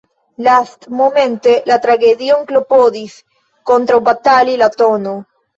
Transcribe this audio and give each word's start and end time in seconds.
Lastmomente 0.45 1.53
la 1.71 1.77
tragedion 1.83 2.41
klopodis 2.53 3.15
kontraŭbatali 3.73 4.61
la 4.65 4.73
tn. 4.81 5.17